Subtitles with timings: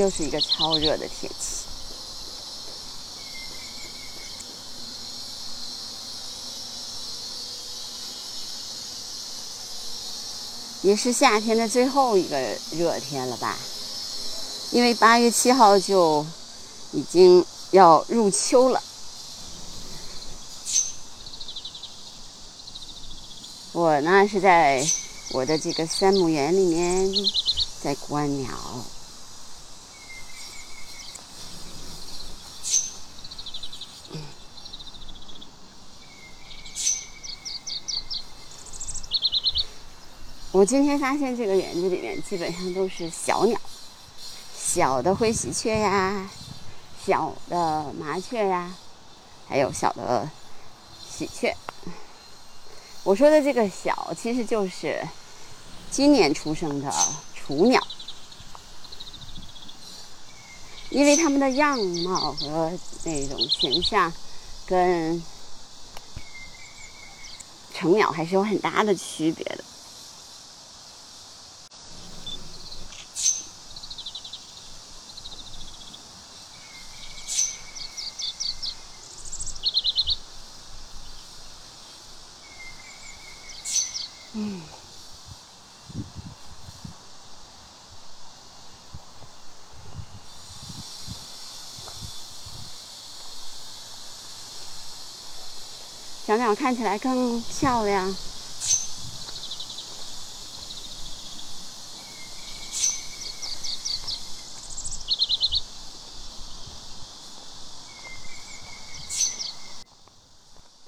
[0.00, 1.66] 又是一个超热的天气。
[10.82, 12.40] 也是夏天的最后一个
[12.72, 13.58] 热天了吧？
[14.70, 16.24] 因为八月七号就
[16.92, 18.82] 已经要入秋了。
[23.72, 24.82] 我呢是在
[25.32, 27.12] 我的这个三亩园里面
[27.82, 28.50] 在观鸟。
[40.52, 43.56] 我今天发现这个园子里面基本上都是小鸟，
[44.52, 46.28] 小的灰喜鹊呀，
[47.06, 48.74] 小的麻雀呀，
[49.48, 50.28] 还有小的
[51.08, 51.56] 喜鹊。
[53.04, 55.00] 我说的这个小，其实就是
[55.88, 56.92] 今年出生的
[57.32, 57.80] 雏鸟，
[60.88, 62.72] 因为它们的样貌和
[63.04, 64.12] 那种形象
[64.66, 65.22] 跟
[67.72, 69.62] 成鸟还是有很大的区别的。
[84.32, 84.62] 嗯，
[96.24, 98.14] 小鸟看起来更漂亮。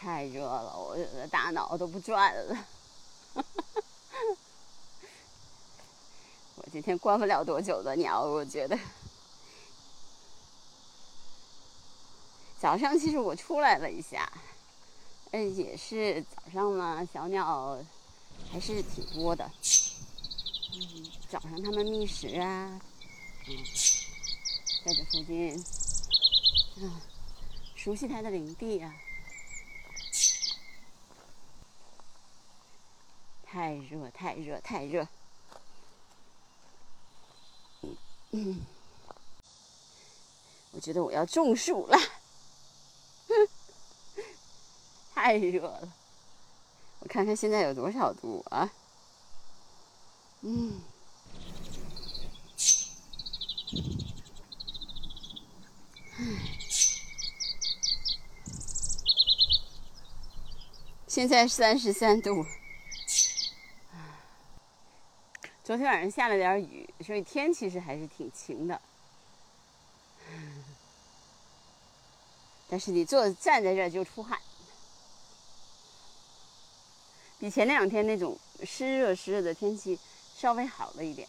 [0.00, 2.56] 太热了，我的大脑都不转了。
[6.68, 8.78] 今天关不了多久的鸟，我觉得。
[12.60, 14.30] 早上其实我出来了一下，
[15.30, 17.78] 嗯，也是早上嘛，小鸟
[18.52, 19.50] 还是挺多的。
[20.74, 22.80] 嗯，早上它们觅食啊，
[24.84, 25.56] 在这附近，
[26.82, 27.00] 啊，
[27.76, 28.94] 熟悉它的领地啊。
[33.50, 35.08] 太热，太热，太热。
[38.30, 38.60] 嗯，
[40.72, 41.98] 我觉得我要中暑了，
[45.14, 45.92] 太热了。
[47.00, 48.70] 我看看现在有多少度啊？
[50.42, 50.80] 嗯，
[61.06, 62.44] 现在三十三度。
[65.68, 68.80] 昨天晚上下了点雨，所以天其实还是挺晴的。
[72.70, 74.40] 但是你坐站在这儿就出汗，
[77.38, 79.98] 比前两天那种湿热湿热的天气
[80.38, 81.28] 稍微好了一点，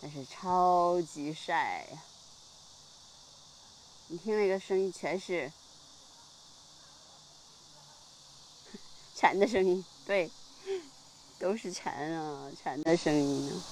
[0.00, 1.98] 但是超级晒呀！
[4.06, 5.50] 你听那个声音，全是
[9.16, 10.30] 蝉的声音，对。
[11.44, 13.62] 都是蝉啊，蝉的声音呢。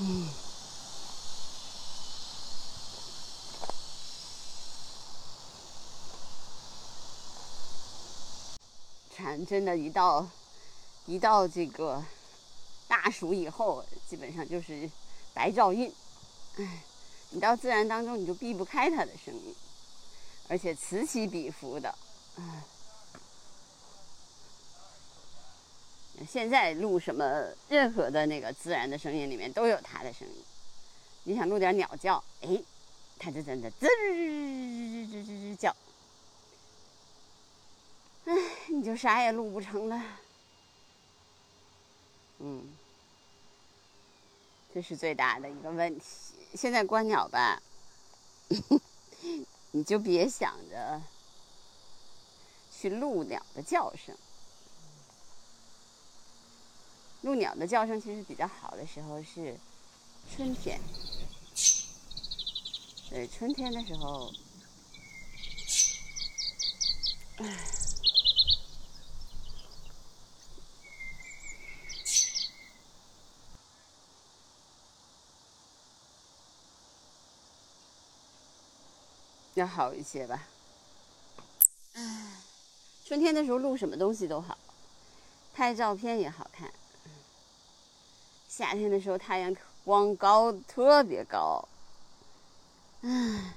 [0.00, 0.28] 嗯，
[9.16, 10.28] 蝉真的，一到
[11.06, 12.04] 一到这个
[12.86, 14.90] 大暑以后，基本上就是
[15.32, 15.90] 白噪音，
[16.58, 16.82] 哎。
[17.30, 19.54] 你到自然当中，你就避不开它的声音，
[20.48, 21.94] 而且此起彼伏的。
[26.26, 30.44] 现在录什么任何的那个自然的声音里面都有它的声音。
[31.24, 32.62] 你想录点鸟叫，哎，
[33.18, 35.76] 它就在那吱吱吱吱吱叫。
[38.24, 38.32] 哎，
[38.68, 40.02] 你就啥也录不成了。
[42.38, 42.66] 嗯，
[44.76, 46.04] 这是最大的一个问题。
[46.54, 47.62] 现在观鸟吧，
[49.72, 51.00] 你就别想着
[52.70, 54.14] 去录鸟的叫声。
[57.22, 59.56] 录鸟的叫声其实比较好的时候是
[60.36, 60.78] 春天，
[63.08, 64.30] 对，春天的时候，
[67.38, 67.75] 唉。
[79.56, 80.46] 要好一些吧。
[81.94, 82.42] 唉，
[83.06, 84.56] 春天的时候录什么东西都好，
[85.54, 86.70] 拍照片也好看。
[88.48, 91.66] 夏天的时候太阳光高特别高，
[93.00, 93.54] 唉，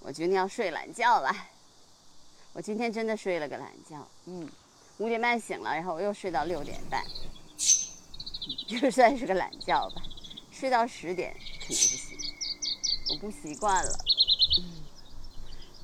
[0.00, 1.34] 我决定要睡懒觉了。
[2.52, 4.46] 我今天真的睡了个懒觉，嗯，
[4.98, 7.02] 五点半醒了，然后我又睡到六点半，
[8.68, 10.02] 就算是个懒觉吧。
[10.64, 12.18] 睡到十点肯定不行，
[13.10, 13.98] 我不习惯了。
[14.56, 14.80] 嗯，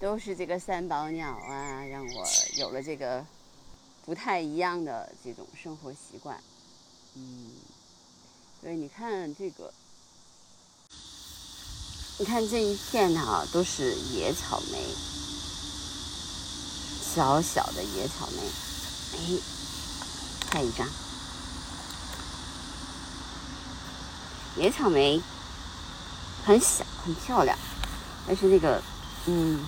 [0.00, 3.22] 都是这个三宝鸟啊，让我有了这个。
[4.06, 6.42] 不太一样的这种生活习惯，
[7.14, 7.50] 嗯，
[8.58, 9.70] 所以你看这个，
[12.18, 14.82] 你看这一片哈，都是野草莓，
[17.14, 18.42] 小小的野草莓，
[19.12, 19.40] 哎，
[20.48, 20.88] 拍一张，
[24.60, 25.18] 野草莓
[26.44, 27.56] 很小很漂亮，
[28.26, 28.82] 但是那个，
[29.26, 29.64] 嗯。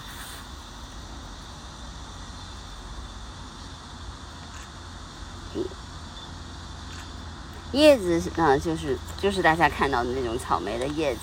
[7.72, 11.20] 叶子呢，就是就是大家看到的那种草莓的叶子，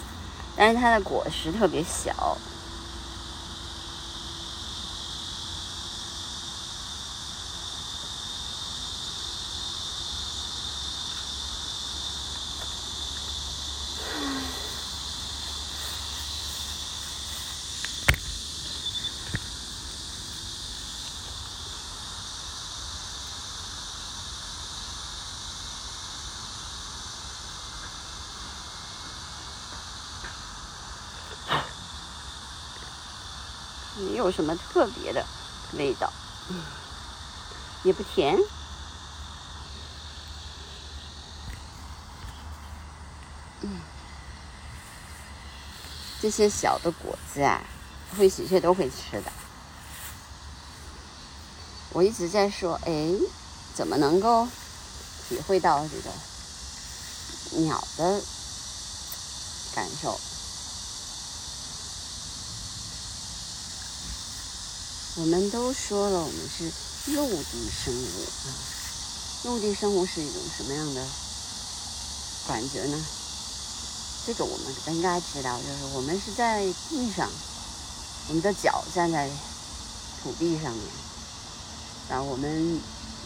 [0.58, 2.36] 但是它的果实特别小。
[34.00, 35.26] 没有什么特别的
[35.74, 36.12] 味道，
[36.50, 36.62] 嗯
[37.84, 38.38] 也不甜。
[43.62, 43.82] 嗯，
[46.22, 47.62] 这些小的果子啊，
[48.18, 49.32] 灰喜鹊都会吃的。
[51.92, 53.16] 我一直在说，哎，
[53.74, 54.48] 怎么能够
[55.28, 56.10] 体会到这个
[57.62, 58.22] 鸟的
[59.76, 60.20] 感受？
[65.20, 66.72] 我们都说了，我们是
[67.12, 68.06] 陆地生物
[68.48, 68.56] 啊。
[69.44, 71.06] 陆地生物是一种什么样的
[72.48, 72.98] 感觉呢？
[74.26, 77.30] 这个我们应该知道，就是我们是在地上，
[78.30, 79.30] 我们的脚站在
[80.24, 80.84] 土地上面，
[82.12, 82.80] 啊，我们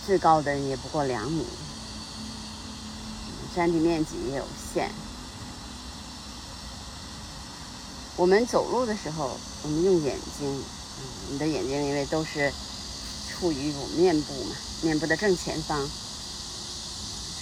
[0.03, 1.45] 最高的也不过两米，
[3.55, 4.89] 占地面积也有限。
[8.15, 10.63] 我们走路的时候，我们用眼睛。
[11.31, 12.51] 你的眼睛因为都是
[13.29, 15.89] 处于我面部嘛，面部的正前方，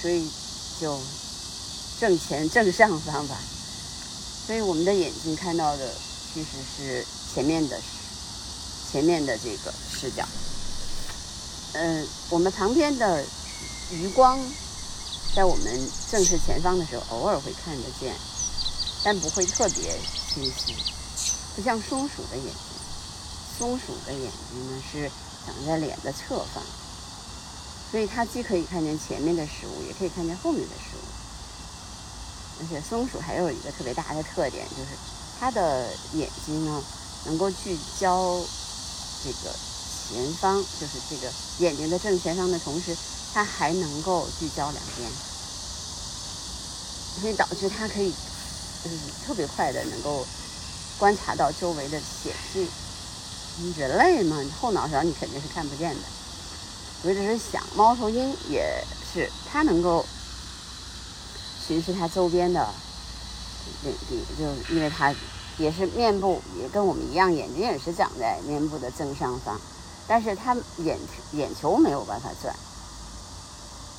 [0.02, 0.30] 所以
[0.80, 1.00] 就
[2.00, 3.38] 正前正上方吧。
[4.48, 5.94] 所以我们的眼睛看到的
[6.34, 7.80] 其实是前面的
[8.92, 10.28] 前面的这个视角。
[11.74, 13.24] 嗯，我们旁边的
[13.92, 14.40] 余光
[15.36, 18.14] 在我们正视前方的时候，偶尔会看得见，
[19.04, 19.98] 但不会特别
[20.34, 20.76] 清晰，
[21.56, 22.71] 不像松鼠的眼睛。
[23.62, 25.08] 松鼠的眼睛呢是
[25.46, 26.64] 长在脸的侧方，
[27.92, 31.06] 所以它既可以看见前面的食物，也可以看见后面的食物。
[32.60, 34.98] 而且松鼠还有一个特别大的特点，就是
[35.40, 36.84] 它的眼睛呢
[37.26, 38.44] 能够聚焦
[39.24, 39.54] 这个
[40.10, 42.98] 前方，就是这个眼睛的正前方的同时，
[43.32, 45.08] 它还能够聚焦两边，
[47.22, 48.12] 所以导致它可以
[48.86, 50.26] 嗯特别快的能够
[50.98, 52.68] 观察到周围的险境。
[53.78, 56.02] 人类嘛，后脑勺你肯定是看不见的。
[57.04, 60.06] 我只是想，猫头鹰也是，它能够
[61.68, 62.68] 巡视它周边的
[63.84, 65.14] 领地，就因为它
[65.58, 69.60] 也是面部也跟我们一样，眼睛也是长在面部的正上方，
[70.08, 70.98] 但是它眼
[71.34, 72.56] 眼球没有办法转，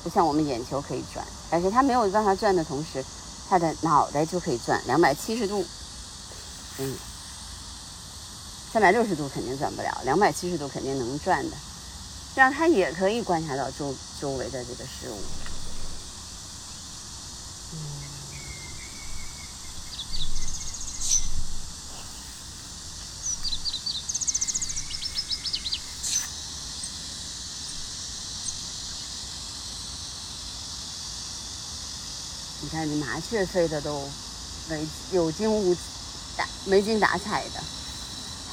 [0.03, 3.03] 不像我们眼球可以转，而且它没有办法转的同时，
[3.49, 5.65] 它的脑袋就可以转两百七十度，
[6.79, 6.97] 嗯。
[8.73, 11.55] 三百六十度肯定转不了，两百七十度肯定能转的，
[12.33, 15.19] 这样它也可以观察到周周围的这个事物。
[32.61, 34.09] 你看，这麻雀飞的都
[34.67, 35.75] 没有惊无
[36.35, 37.82] 打没精打采的。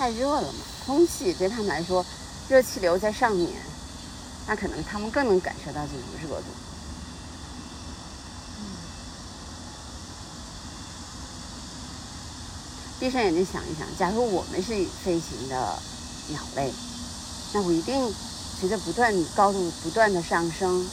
[0.01, 2.03] 太热了嘛，空气对他们来说，
[2.49, 3.51] 热气流在上面，
[4.47, 6.47] 那可能他们更能感受到这种热度。
[12.99, 14.73] 闭上眼睛想一想，假如我们是
[15.05, 15.79] 飞行的
[16.29, 16.73] 鸟类，
[17.53, 18.11] 那我一定
[18.59, 20.89] 随着不断高度不断的上升，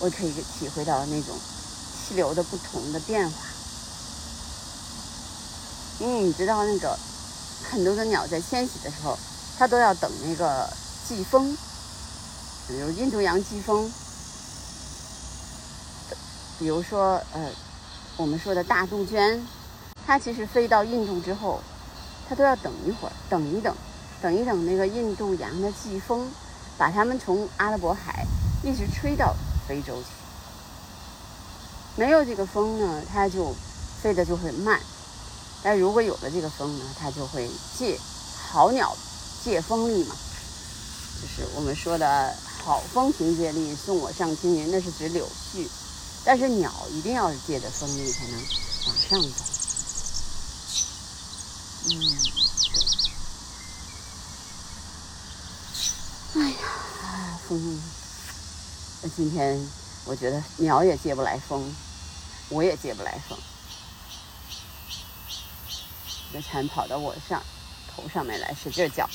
[0.00, 1.34] 我可以体会到那种
[2.06, 3.38] 气流的不同的变化。
[6.00, 6.98] 因为你知道，那个
[7.70, 9.16] 很多的鸟在迁徙的时候，
[9.58, 10.68] 它都要等那个
[11.06, 11.56] 季风，
[12.66, 13.90] 比如印度洋季风，
[16.58, 17.48] 比如说呃，
[18.16, 19.40] 我们说的大杜鹃。
[20.06, 21.60] 它其实飞到印度之后，
[22.28, 23.72] 它都要等一会儿，等一等，
[24.20, 26.28] 等一等那个印度洋的季风，
[26.76, 28.26] 把它们从阿拉伯海
[28.64, 29.36] 一直吹到
[29.68, 30.08] 非洲去。
[31.94, 33.54] 没有这个风呢，它就
[34.02, 34.80] 飞得就会慢；
[35.62, 37.48] 但如果有了这个风呢，它就会
[37.78, 37.98] 借
[38.50, 38.96] 好鸟
[39.44, 40.16] 借风力嘛，
[41.20, 45.68] 就是我们说的好风凭借力，送我上青云，那是指柳絮。
[46.24, 48.38] 但是鸟一定要借着风力才能
[48.86, 49.44] 往上走。
[51.86, 52.18] 嗯，
[56.34, 57.80] 哎呀，风！
[59.02, 59.58] 那今天
[60.04, 61.74] 我觉得鸟也借不来风，
[62.50, 63.38] 我也借不来风。
[66.32, 67.42] 那蝉跑到我上
[67.94, 69.08] 头上面来，使劲叫。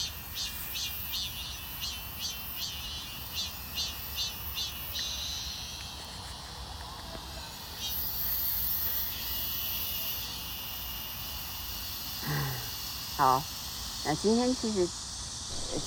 [13.18, 13.42] 好，
[14.04, 14.86] 那今天其实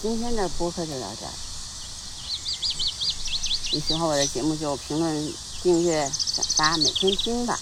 [0.00, 1.32] 今天的播客就到这儿。
[3.70, 7.60] 你喜欢我的节目就评论、订阅、转发，每天听吧。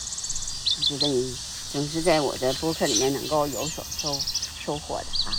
[0.79, 1.37] 我觉得你
[1.71, 4.19] 总是在我的播客里面能够有所收
[4.65, 5.36] 收获的啊。